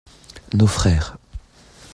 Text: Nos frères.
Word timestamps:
Nos 0.55 0.65
frères. 0.65 1.19